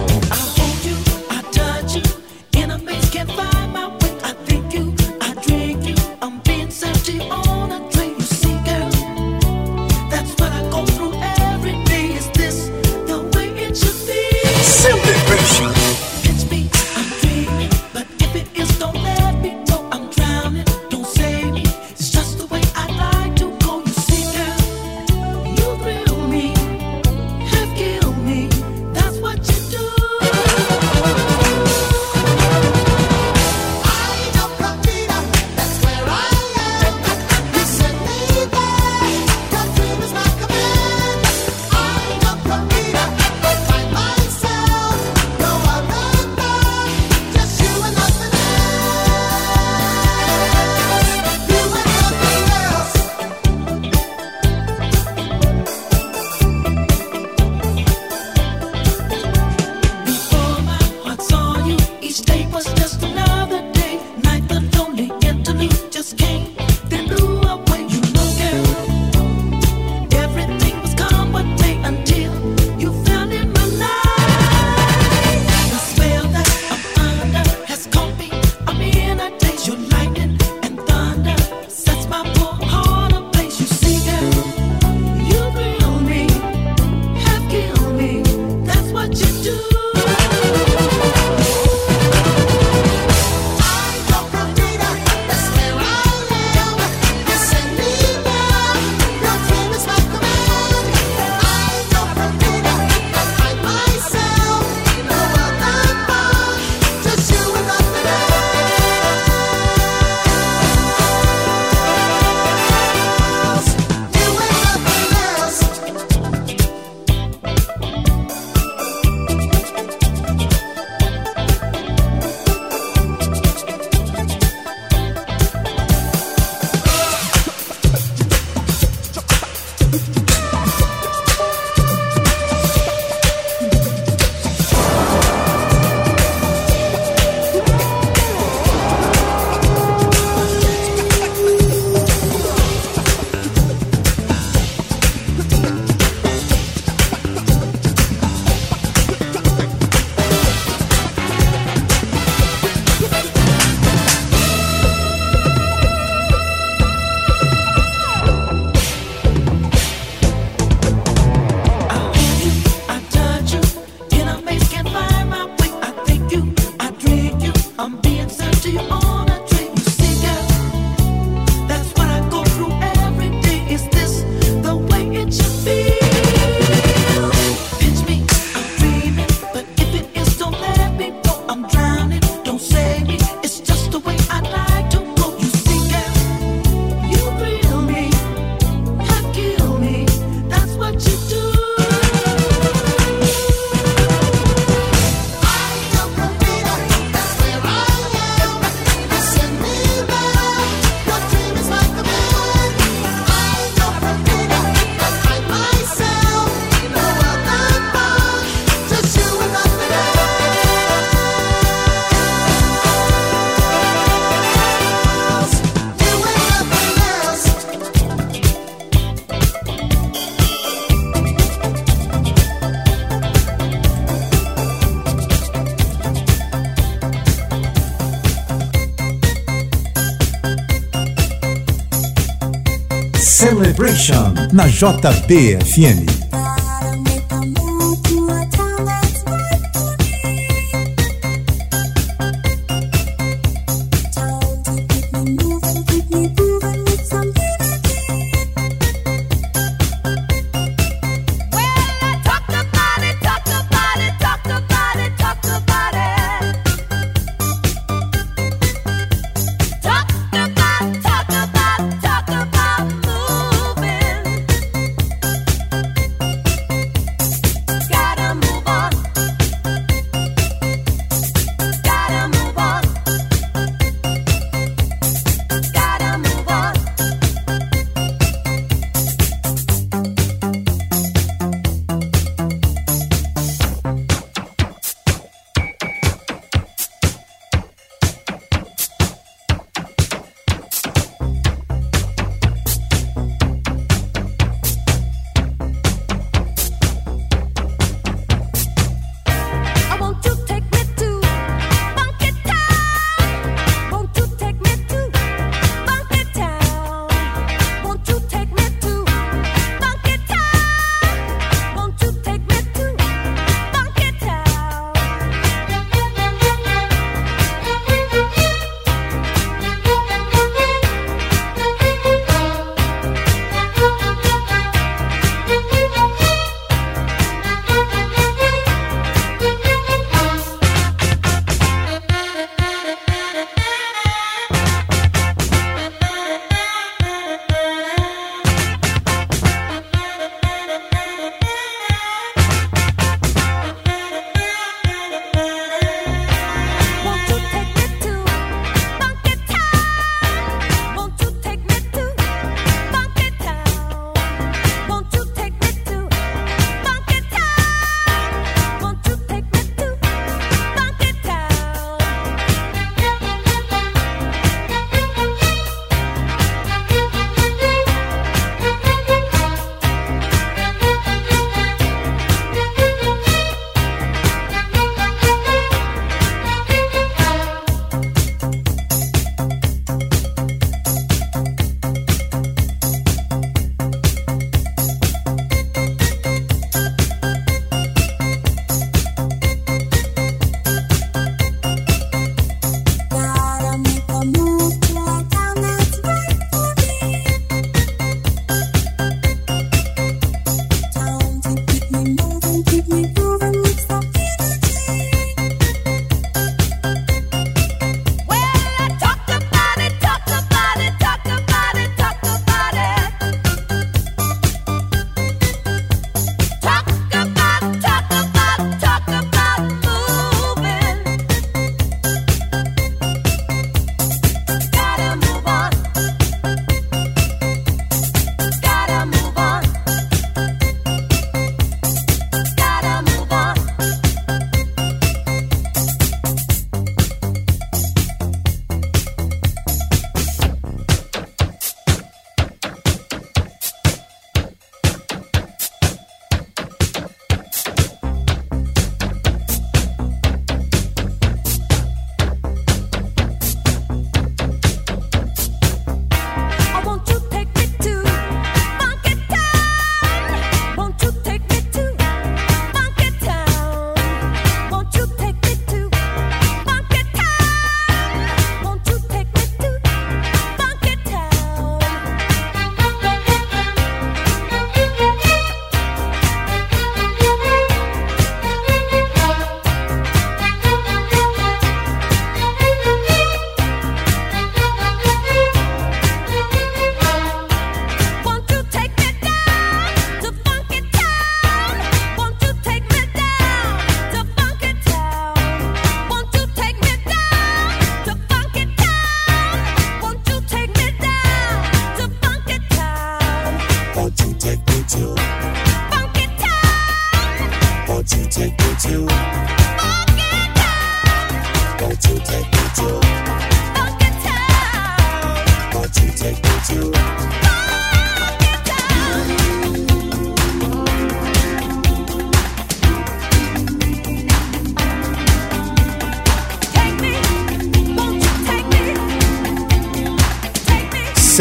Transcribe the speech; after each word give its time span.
Na 234.53 234.67
JBFM. 234.69 236.22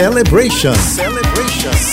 Celebration. 0.01 0.73
Celebration. 0.73 1.90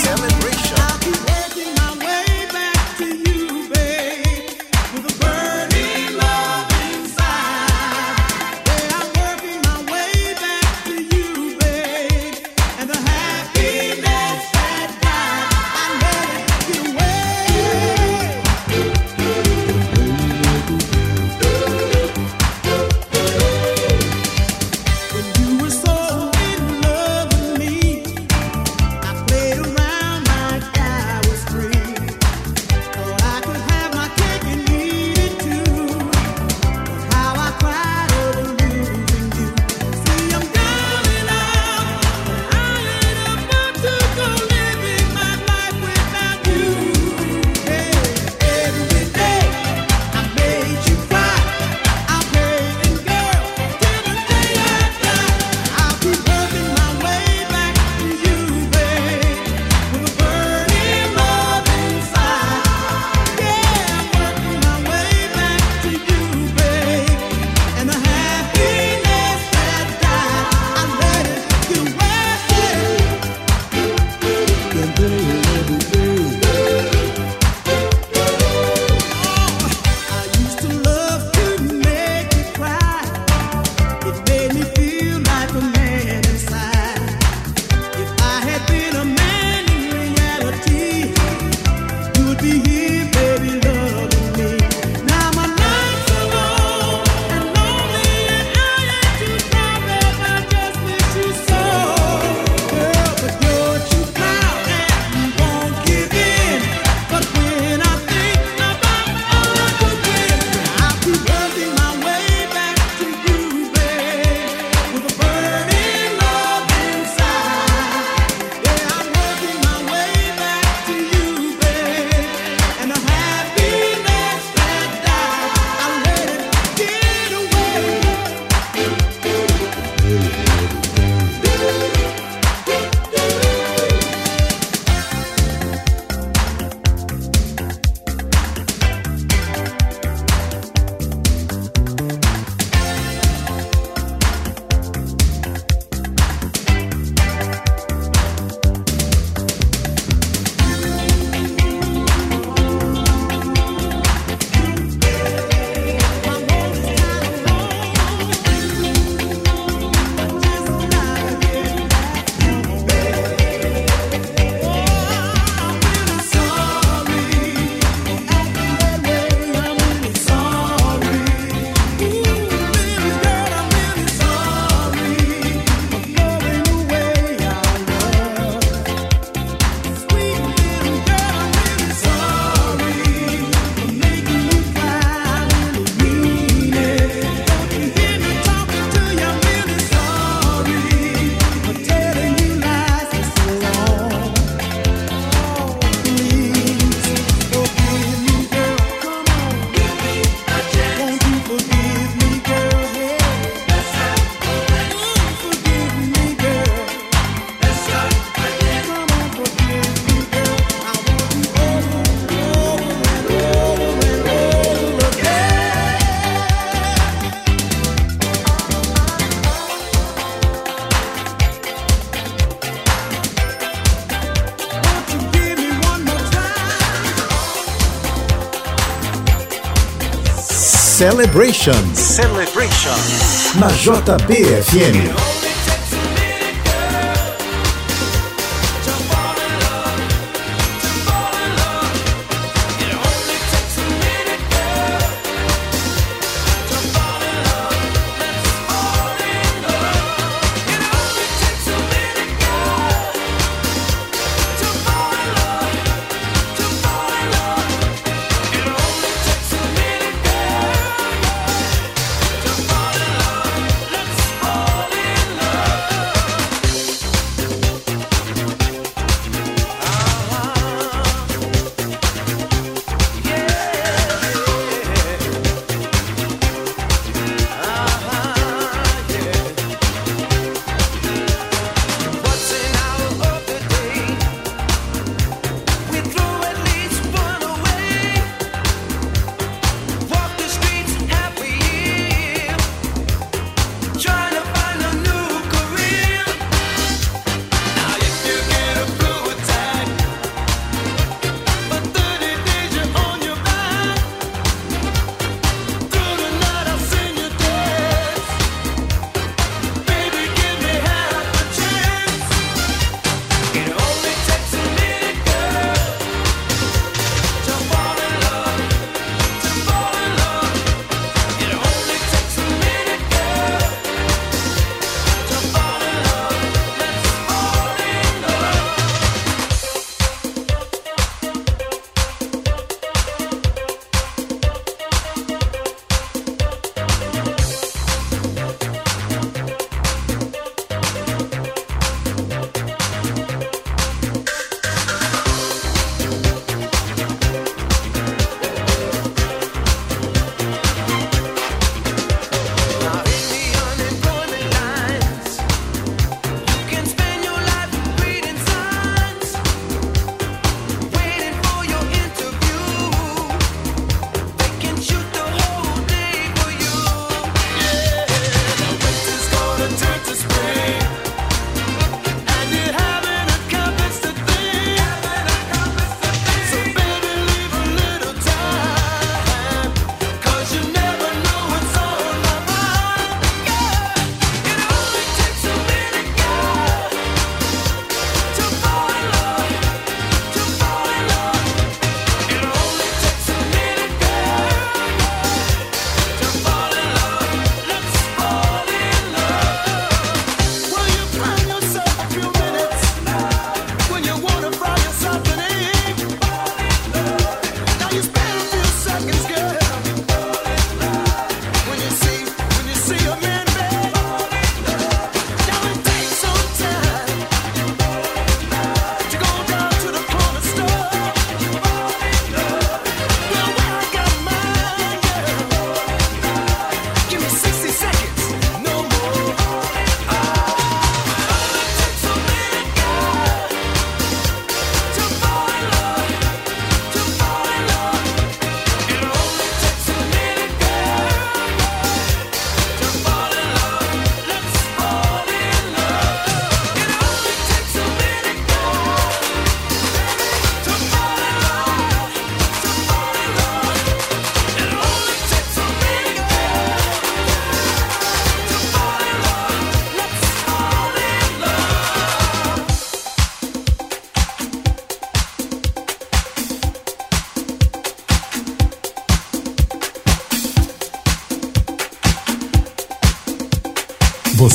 Celebration. 231.08 231.72
Celebration. 231.94 232.92
Celebration. 232.92 233.60
Na 233.60 233.68
JBFM. 233.68 235.37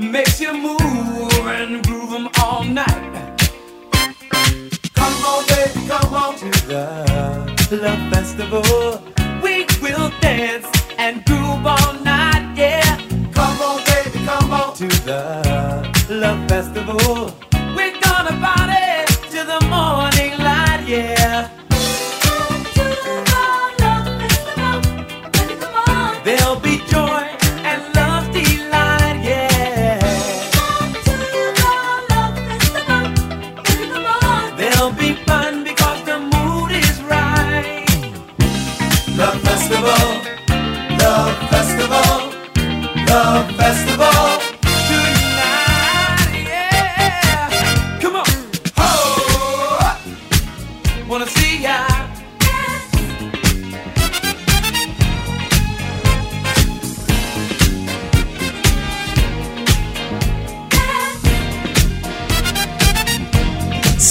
makes 0.00 0.40
you 0.40 0.52
move 0.52 0.80
and 1.46 1.84
groove 1.86 2.10
them 2.10 2.28
all 2.40 2.64
night. 2.64 3.38
Come 4.94 5.24
on, 5.24 5.44
baby, 5.46 5.86
come 5.86 6.14
on 6.14 6.36
to 6.36 6.50
the 6.68 7.78
love 7.82 8.12
festival. 8.12 9.02
We 9.42 9.66
will 9.82 10.10
dance 10.20 10.66
and 10.98 11.24
groove 11.24 11.66
all 11.66 11.94
night, 12.02 12.54
yeah. 12.56 12.96
Come 13.32 13.60
on, 13.60 13.84
baby, 13.84 14.24
come 14.24 14.52
on 14.52 14.74
to 14.76 14.86
the 15.04 16.06
love 16.08 16.48
festival. 16.48 17.39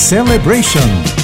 celebration. 0.10 1.19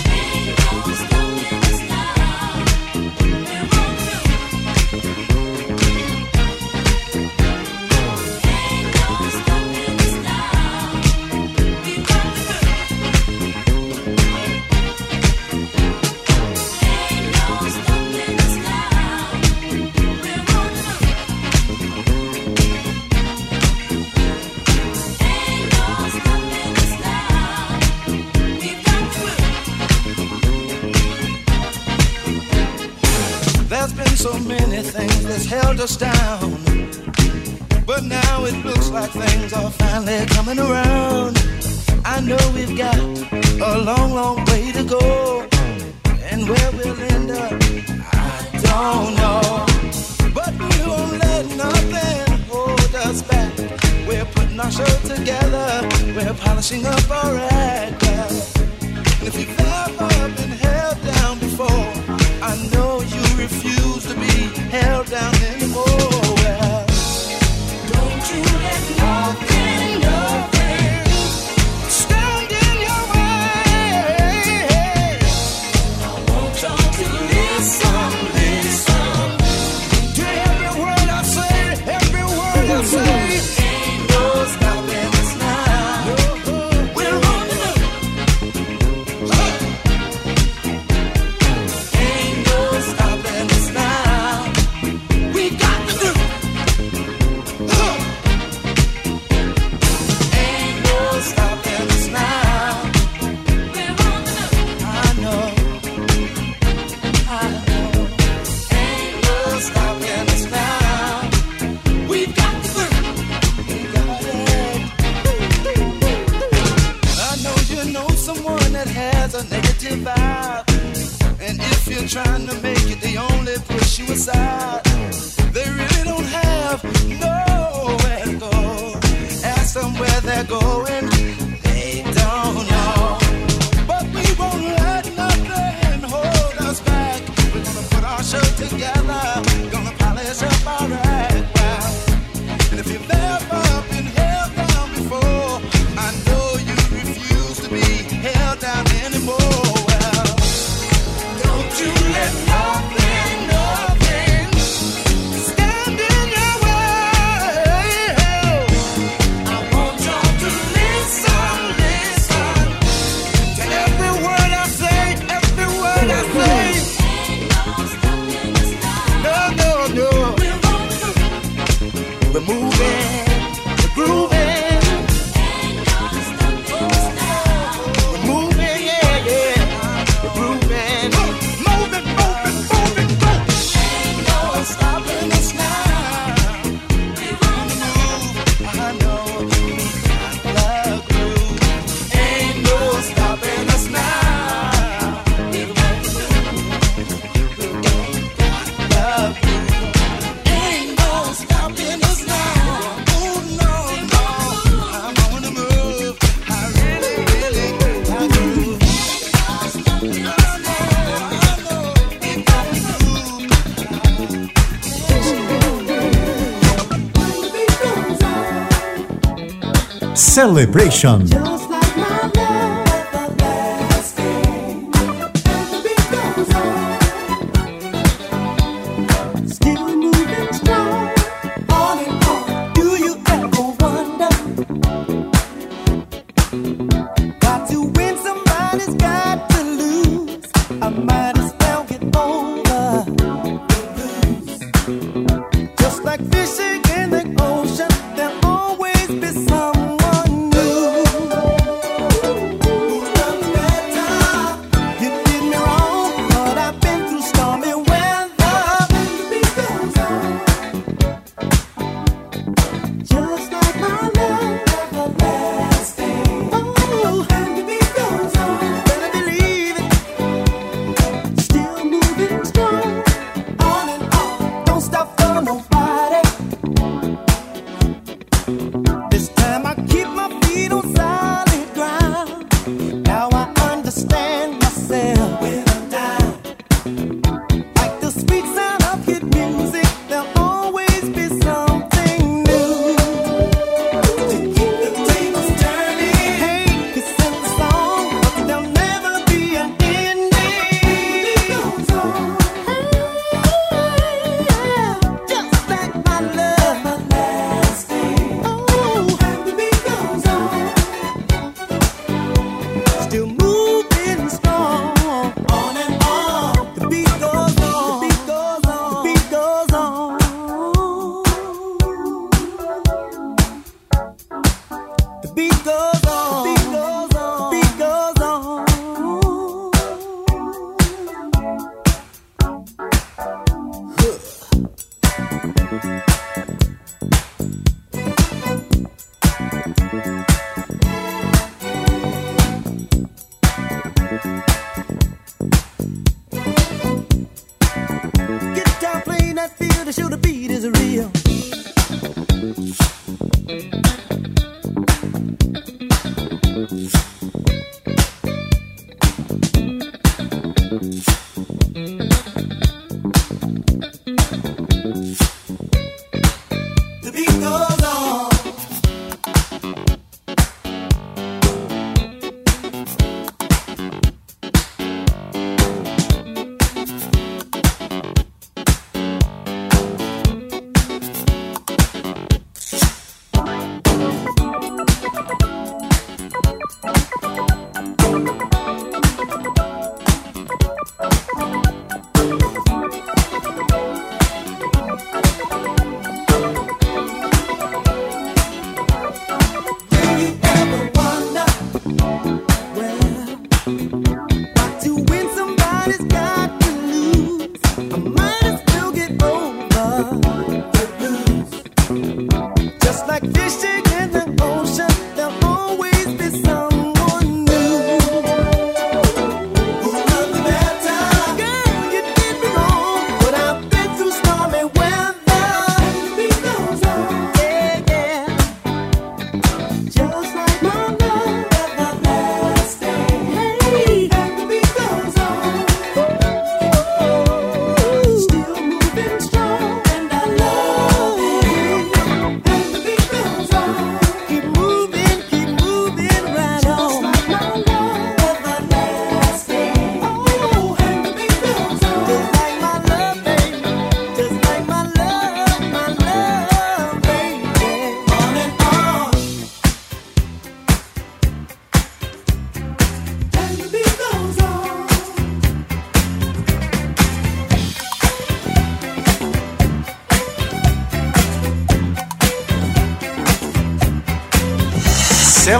Celebration. 220.56 221.55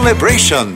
Celebration. 0.06 0.75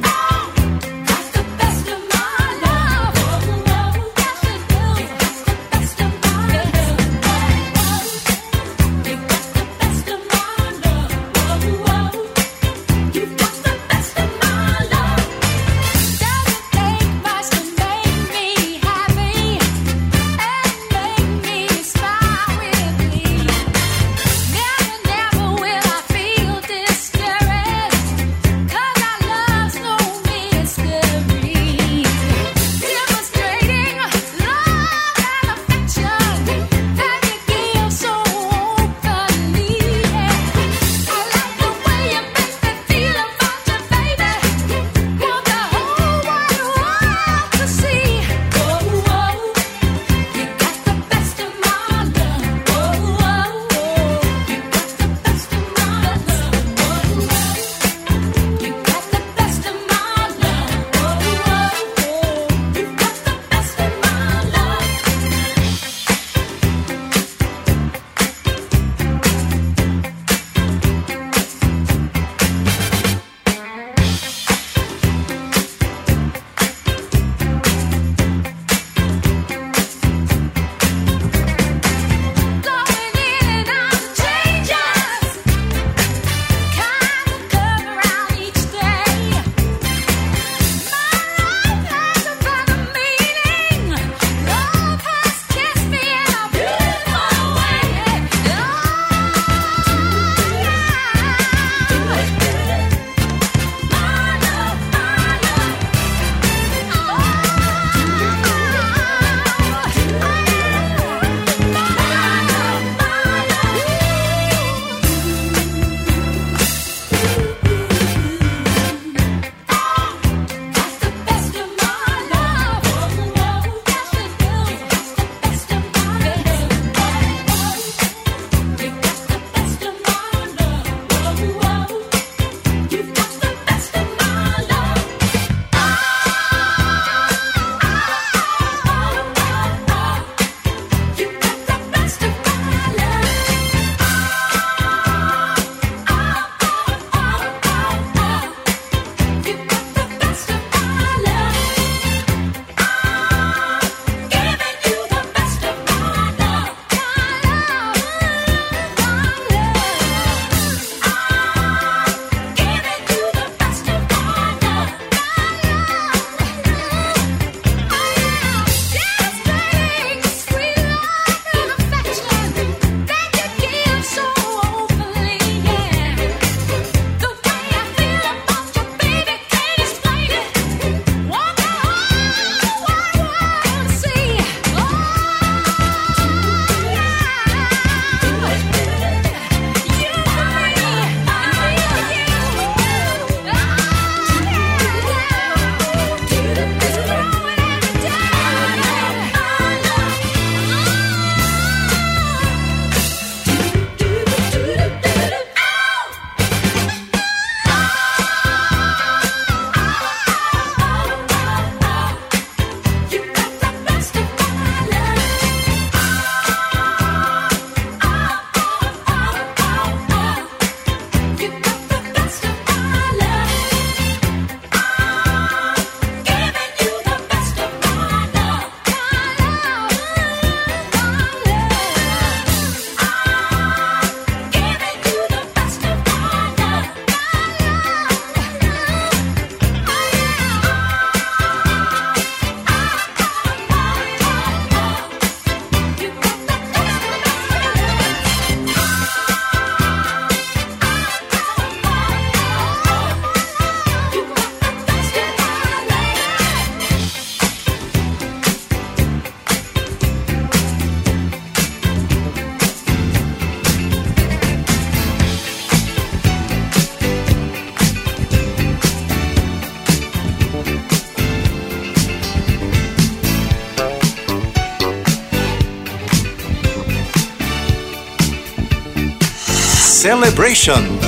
Celebration. 280.02 280.99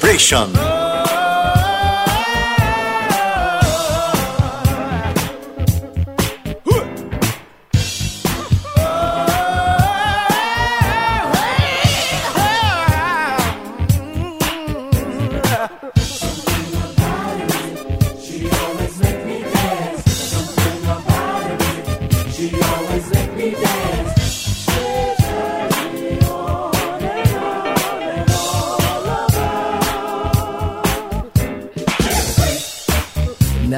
Vibration. 0.00 0.63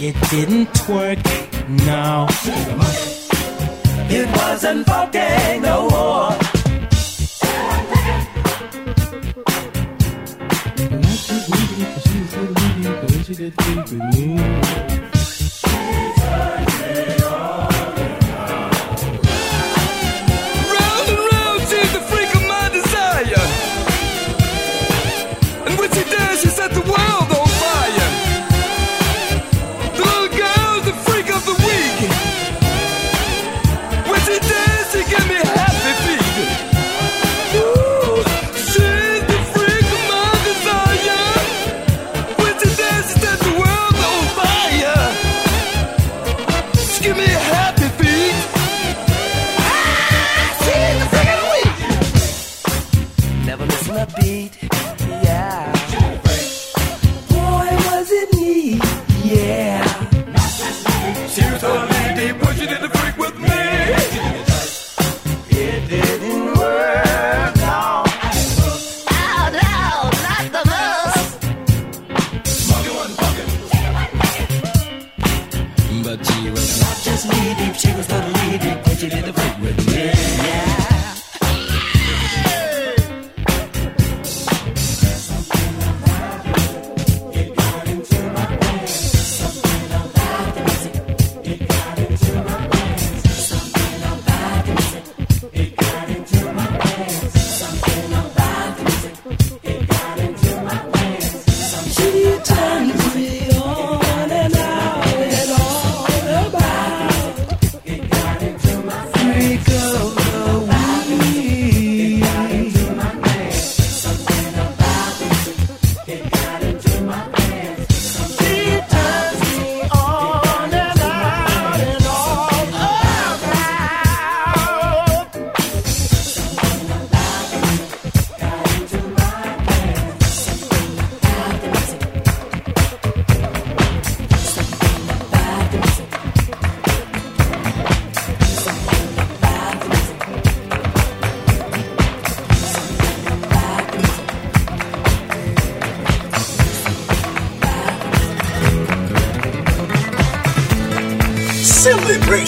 It 0.00 0.14
didn't 0.30 0.88
work, 0.88 1.18
no. 1.68 2.28
It 4.10 4.28
wasn't 4.36 4.86
funky 4.86 5.58
no 5.60 5.88
more. 5.90 6.48
to 13.38 13.50
drink 13.50 13.90
with 13.90 14.16
me. 14.16 14.97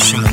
Celebration. 0.00 0.29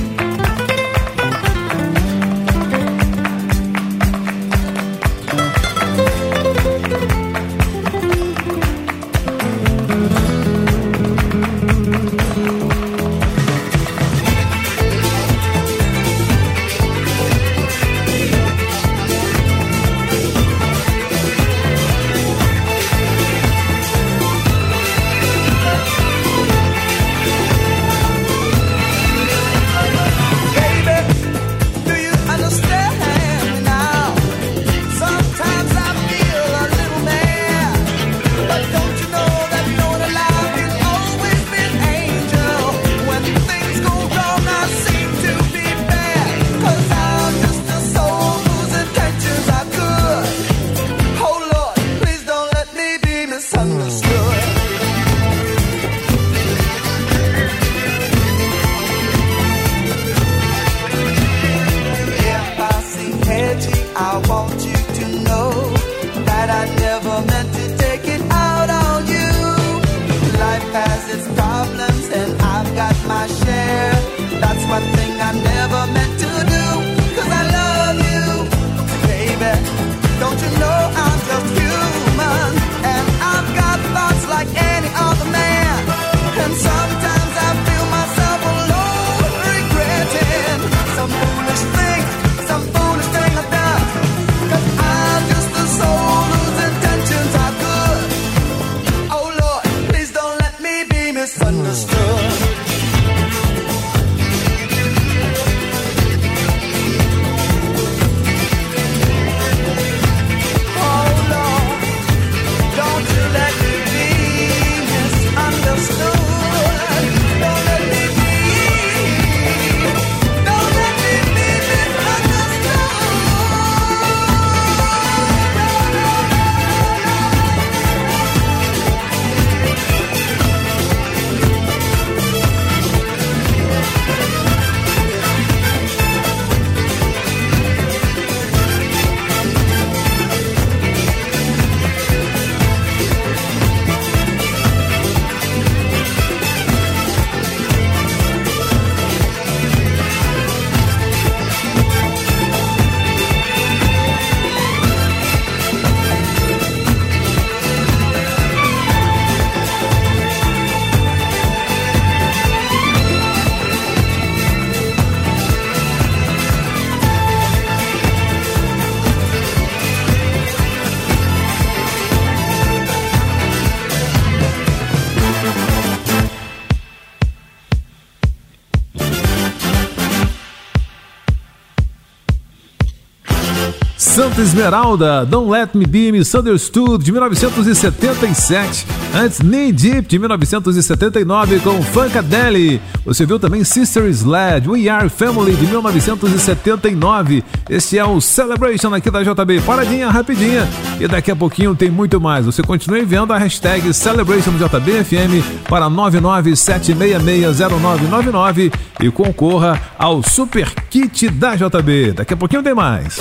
Esmeralda, 184.42 185.26
Don't 185.26 185.50
Let 185.50 185.70
Me 185.74 185.86
Be 185.86 186.12
Misunderstood, 186.12 187.02
de 187.04 187.12
1977. 187.12 188.86
Antes, 189.16 189.40
Knee 189.40 189.72
Deep, 189.72 190.08
de 190.08 190.20
1979, 190.20 191.60
com 191.62 191.82
Funkadelic. 191.82 192.80
Você 193.06 193.26
viu 193.26 193.40
também 193.40 193.64
Sister 193.64 194.04
Sled, 194.06 194.70
We 194.70 194.88
Are 194.90 195.10
Family, 195.10 195.56
de 195.56 195.66
1979. 195.66 197.44
Este 197.70 197.98
é 197.98 198.06
o 198.06 198.22
Celebration 198.22 198.94
aqui 198.94 199.10
da 199.10 199.24
JB. 199.24 199.62
Paradinha, 199.62 200.10
rapidinha. 200.10 200.68
E 201.00 201.08
daqui 201.08 201.32
a 201.32 201.36
pouquinho 201.36 201.74
tem 201.76 201.90
muito 201.90 202.22
mais. 202.22 202.46
Você 202.46 202.62
continue 202.62 203.02
enviando 203.02 203.34
a 203.34 203.38
hashtag 203.38 203.94
CelebrationJBFM 203.94 205.42
para 205.68 205.90
997660999 205.90 208.72
e 209.02 209.10
concorra 209.10 209.82
ao 209.98 210.22
Super 210.22 210.70
Kit 210.90 211.30
da 211.30 211.56
JB. 211.56 212.12
Daqui 212.14 212.34
a 212.34 212.38
pouquinho 212.38 212.62
tem 212.62 212.76
mais. 212.76 213.18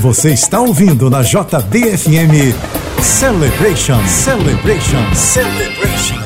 Você 0.00 0.32
está 0.32 0.58
ouvindo 0.58 1.10
na 1.10 1.20
JBFM 1.20 2.54
Celebration, 3.02 4.02
Celebration, 4.06 5.14
Celebration. 5.14 6.16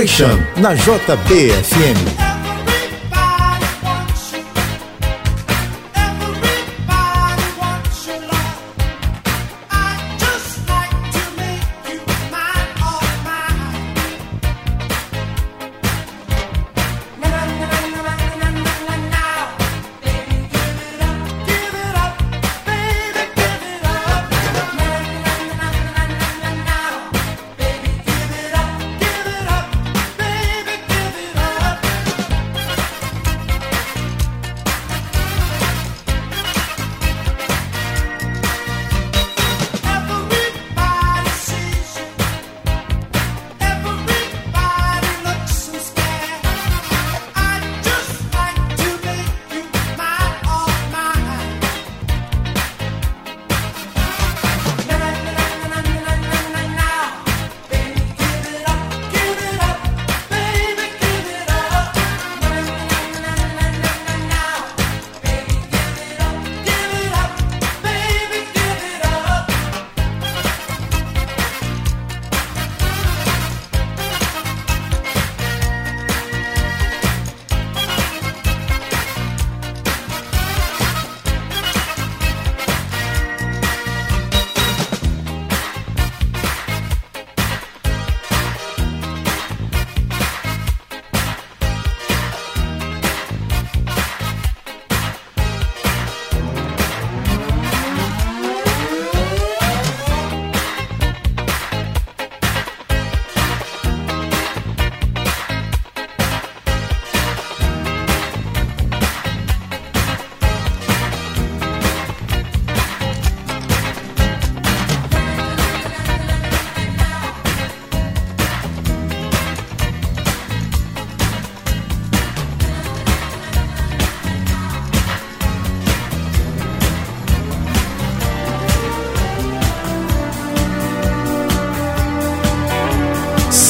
Paixão, 0.08 0.42
na 0.56 0.74
JBFM. 0.74 2.27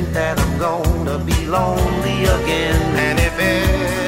think 0.00 0.14
that 0.14 0.38
I'm 0.38 0.58
gonna 0.58 1.18
be 1.24 1.46
lonely 1.46 2.18
again. 2.24 2.80
And 3.06 3.18
if 3.18 3.36
it 3.40 4.07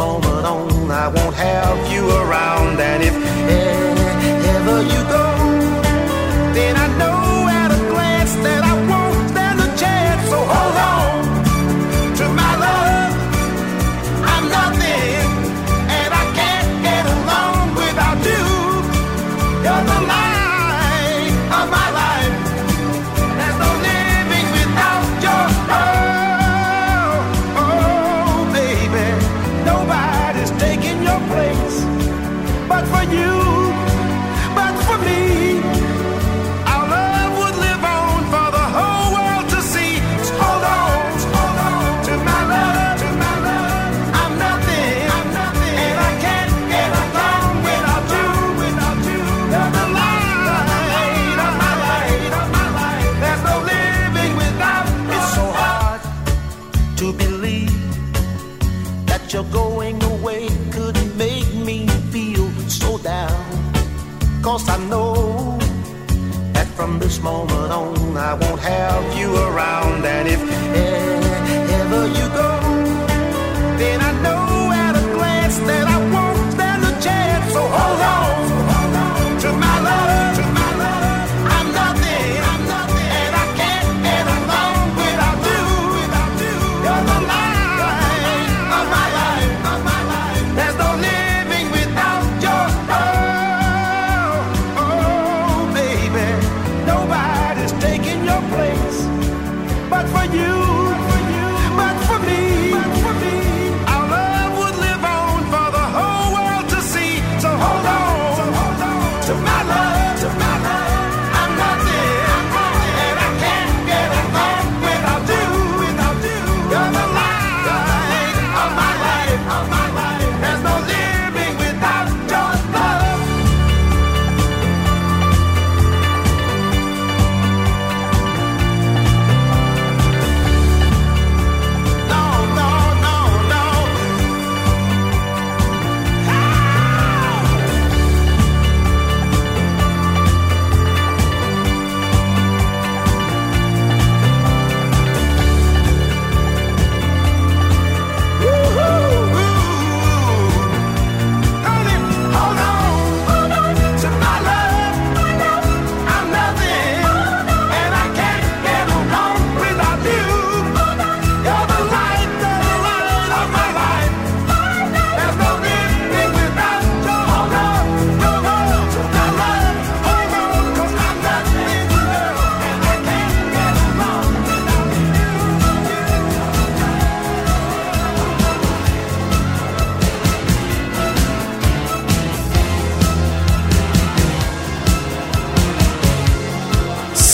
moment 0.00 0.46
on, 0.46 0.90
I 0.90 1.08
won't 1.08 1.36
have 1.36 1.92
you 1.92 2.08
around. 2.08 2.80
And 2.80 3.02
if 3.02 3.69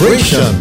Celebration. 0.00 0.59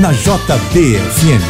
Na 0.00 0.12
JBFM. 0.12 1.49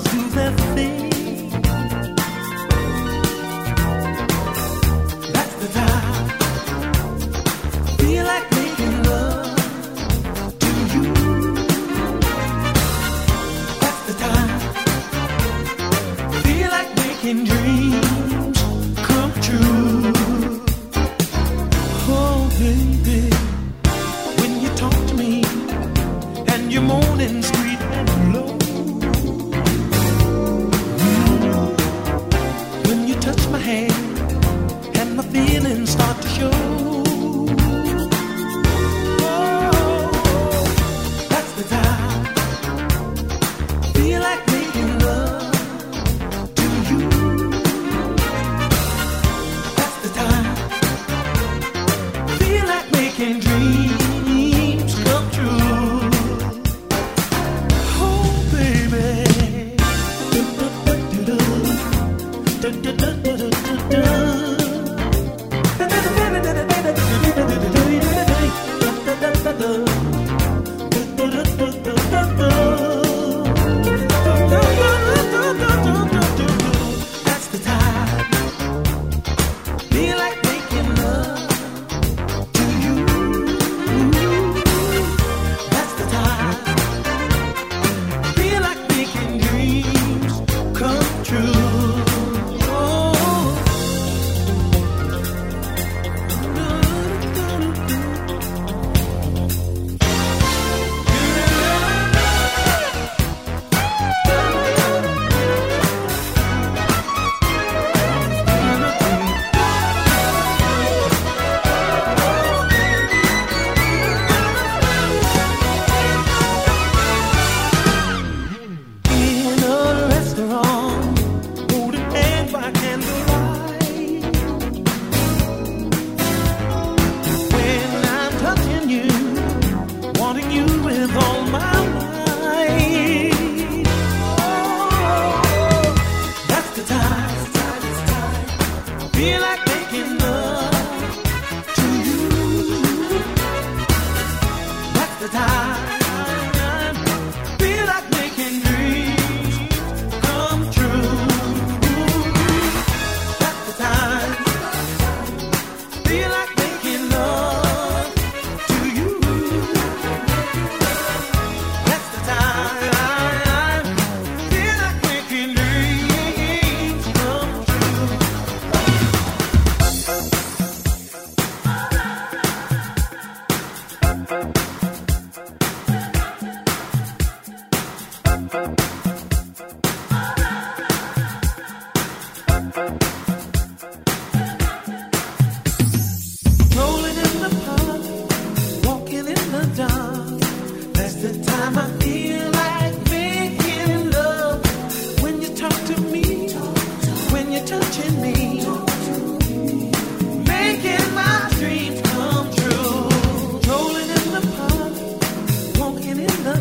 Do 0.00 0.28
their 0.30 1.07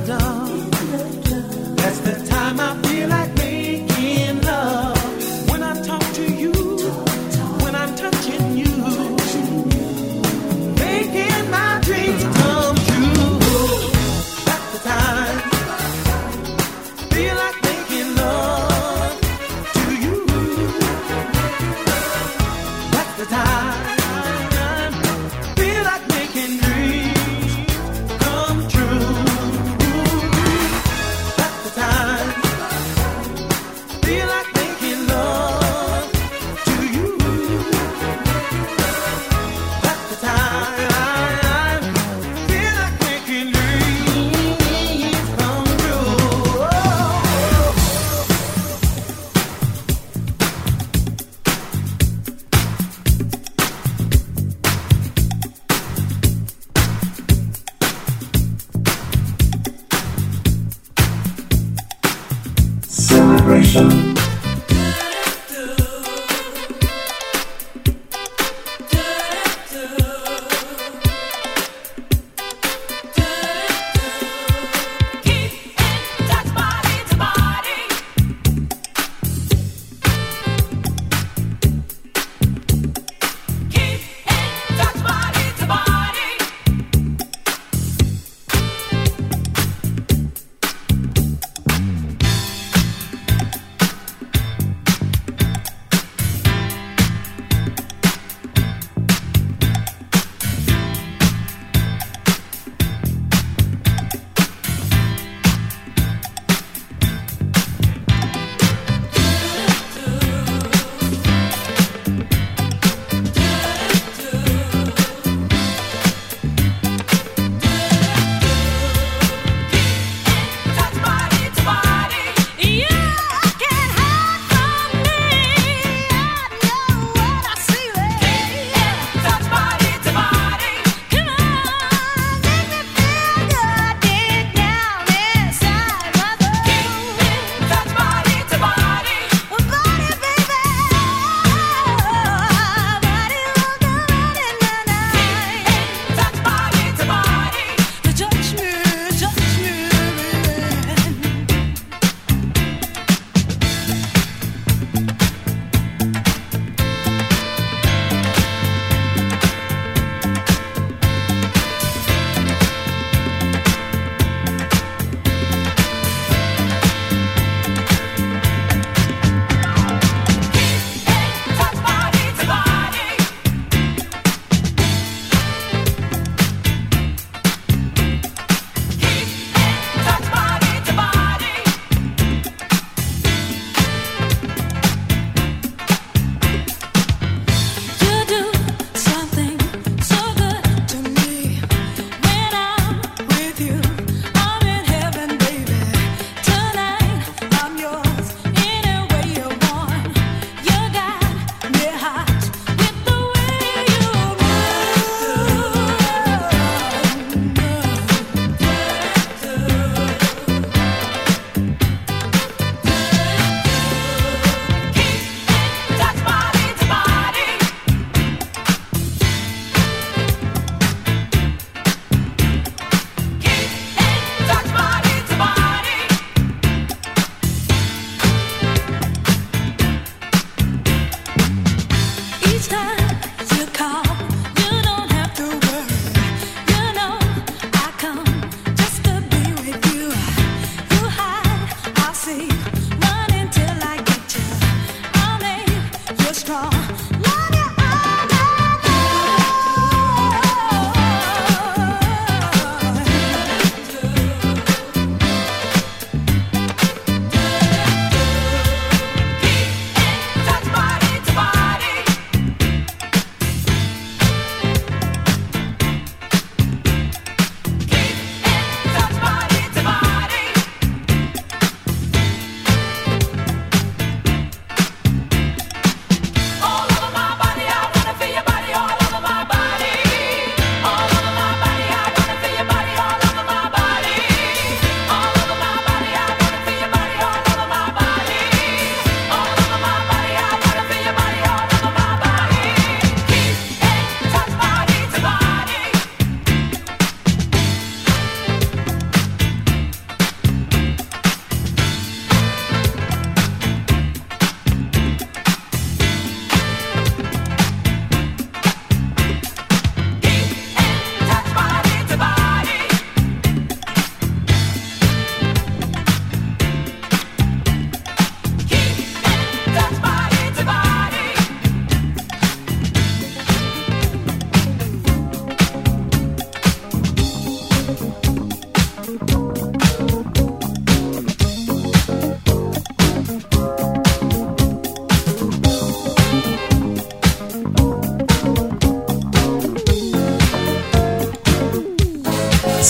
down. 0.07 0.46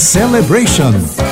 Celebration. 0.07 1.26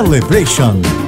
Celebration. 0.00 0.99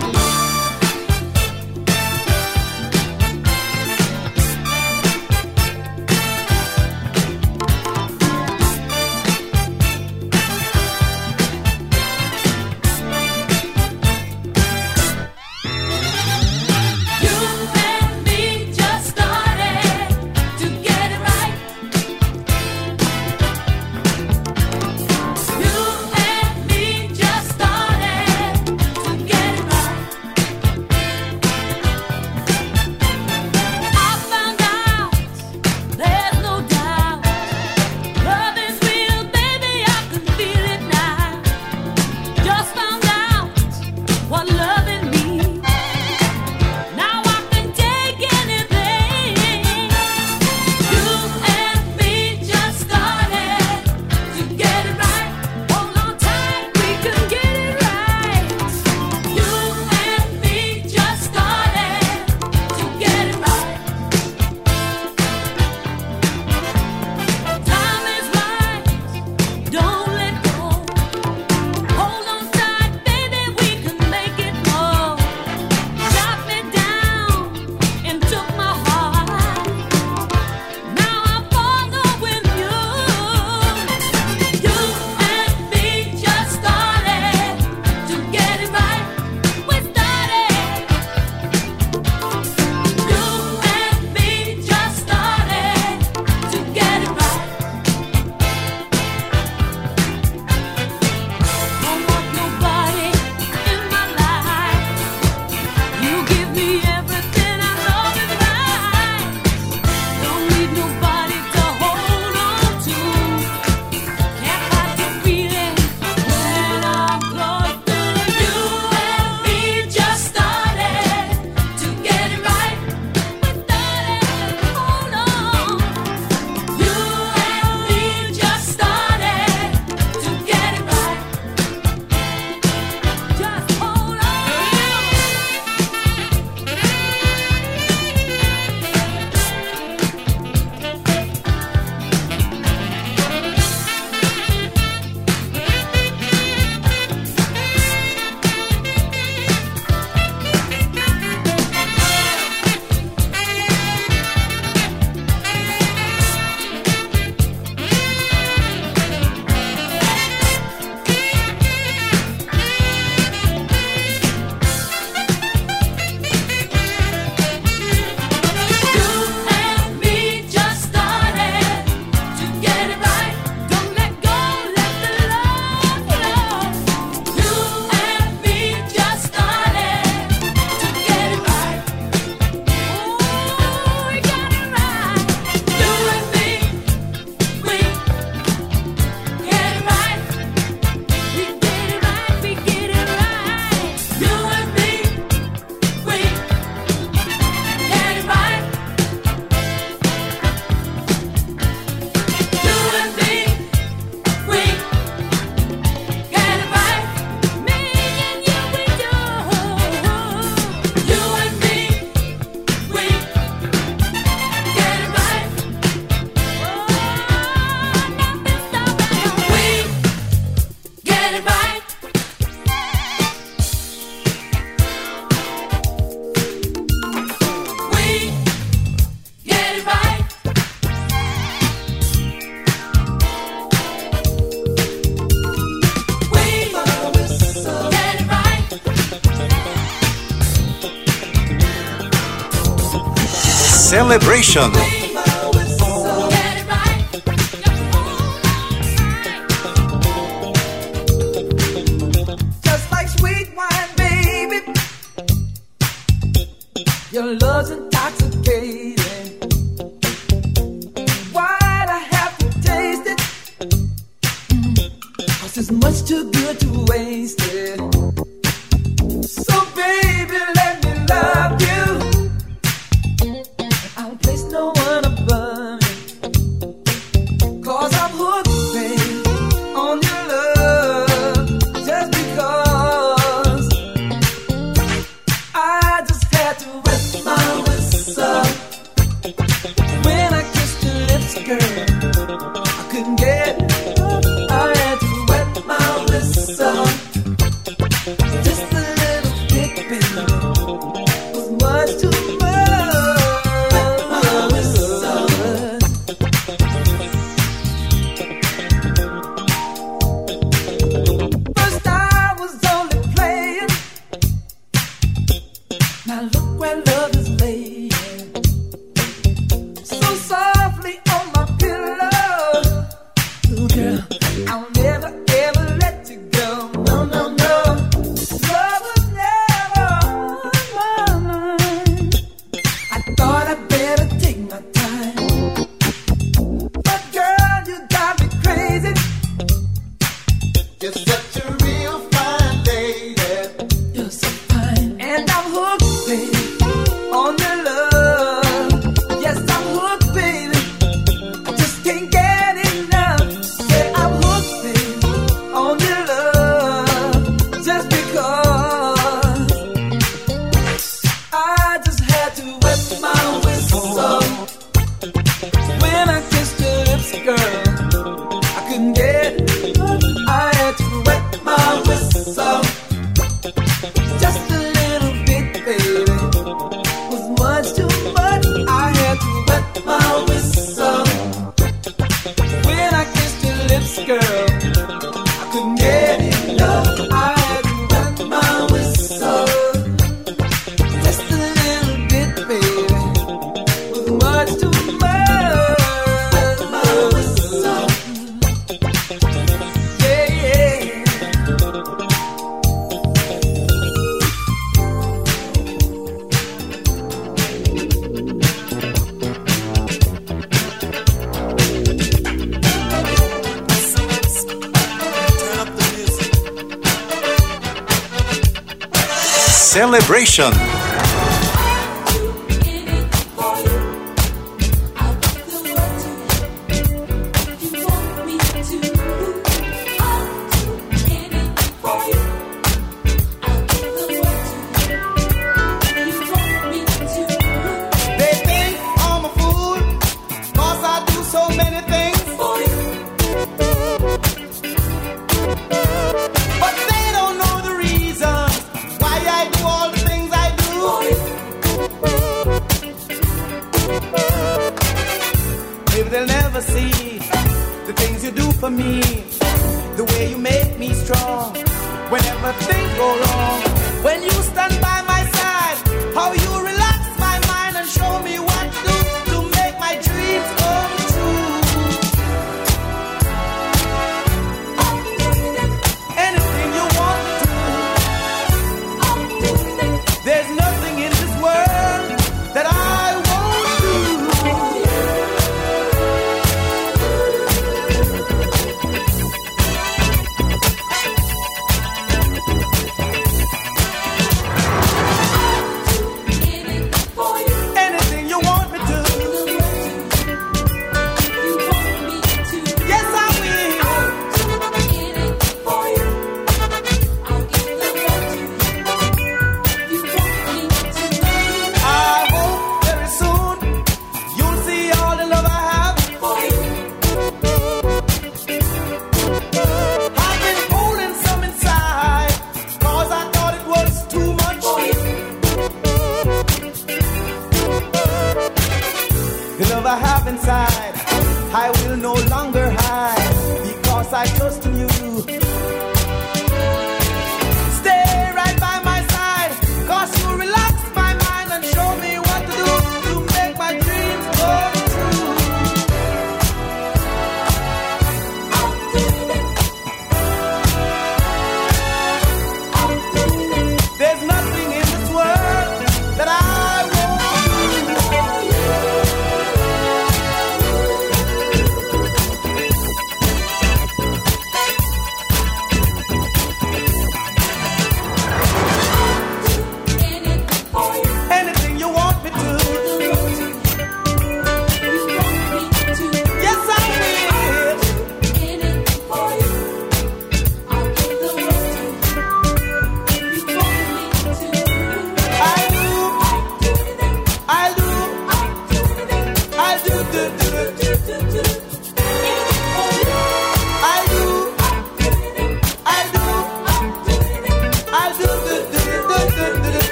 Celebration. 244.12 245.01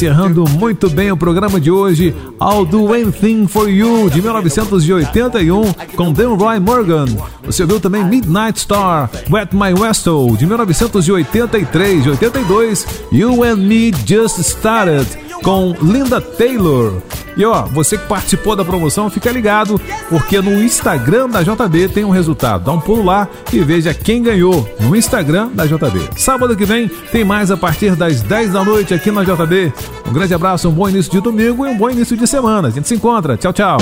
Encerrando 0.00 0.48
muito 0.48 0.88
bem 0.88 1.12
o 1.12 1.16
programa 1.16 1.60
de 1.60 1.70
hoje, 1.70 2.16
I'll 2.40 2.64
Do 2.64 2.90
Anything 2.90 3.46
For 3.46 3.68
You, 3.68 4.08
de 4.08 4.22
1981, 4.22 5.74
com 5.94 6.10
Dan 6.10 6.36
Roy 6.36 6.58
Morgan. 6.58 7.04
Você 7.44 7.64
ouviu 7.64 7.78
também 7.78 8.02
Midnight 8.02 8.58
Star, 8.60 9.10
Wet 9.30 9.54
My 9.54 9.74
Whistle, 9.74 10.34
de 10.38 10.46
1983, 10.46 12.02
de 12.02 12.10
82, 12.12 12.86
You 13.12 13.44
and 13.44 13.56
Me 13.56 13.92
Just 14.06 14.38
Started, 14.38 15.06
com 15.42 15.76
Linda 15.82 16.18
Taylor. 16.18 17.02
E 17.36 17.44
ó, 17.44 17.62
você 17.62 17.96
que 17.96 18.06
participou 18.06 18.56
da 18.56 18.64
promoção, 18.64 19.10
fica 19.10 19.30
ligado, 19.30 19.80
porque 20.08 20.40
no 20.40 20.62
Instagram 20.62 21.28
da 21.28 21.42
JB 21.42 21.88
tem 21.88 22.04
um 22.04 22.10
resultado. 22.10 22.64
Dá 22.64 22.72
um 22.72 22.80
pulo 22.80 23.04
lá 23.04 23.28
e 23.52 23.60
veja 23.60 23.94
quem 23.94 24.22
ganhou 24.22 24.68
no 24.80 24.94
Instagram 24.94 25.48
da 25.54 25.66
JB. 25.66 26.10
Sábado 26.16 26.56
que 26.56 26.64
vem 26.64 26.88
tem 27.10 27.24
mais 27.24 27.50
a 27.50 27.56
partir 27.56 27.94
das 27.96 28.22
10 28.22 28.52
da 28.52 28.64
noite 28.64 28.94
aqui 28.94 29.10
na 29.10 29.22
JB. 29.22 29.72
Um 30.08 30.12
grande 30.12 30.34
abraço, 30.34 30.68
um 30.68 30.72
bom 30.72 30.88
início 30.88 31.10
de 31.10 31.20
domingo 31.20 31.66
e 31.66 31.70
um 31.70 31.76
bom 31.76 31.90
início 31.90 32.16
de 32.16 32.26
semana. 32.26 32.68
A 32.68 32.70
gente 32.70 32.88
se 32.88 32.94
encontra. 32.94 33.36
Tchau, 33.36 33.52
tchau. 33.52 33.78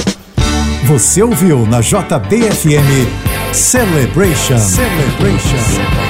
Você 0.84 1.22
ouviu 1.22 1.66
na 1.66 1.80
JBFM 1.80 3.08
Celebration. 3.52 4.58
Celebration. 4.58 6.07